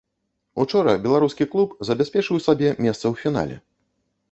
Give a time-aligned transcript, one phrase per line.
[0.63, 3.63] Учора беларускі клуб забяспечыў сабе месца ў фінале.